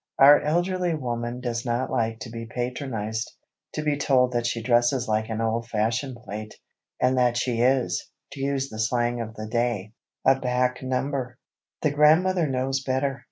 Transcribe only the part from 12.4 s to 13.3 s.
knows better.